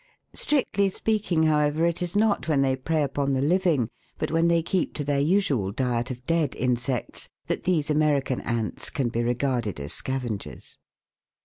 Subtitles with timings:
[0.33, 4.63] Strictly speaking, however, it is not when they prey upon the living, but when they
[4.63, 9.35] keep to their usual diet of dead insects, that these American ants can be re
[9.35, 10.79] garded as scavengers.